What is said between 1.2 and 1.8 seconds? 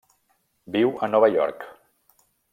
York.